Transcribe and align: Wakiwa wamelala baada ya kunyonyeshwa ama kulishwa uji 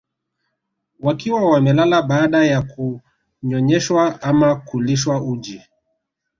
Wakiwa 0.99 1.51
wamelala 1.51 2.01
baada 2.01 2.45
ya 2.45 2.61
kunyonyeshwa 2.61 4.21
ama 4.21 4.55
kulishwa 4.55 5.23
uji 5.23 5.61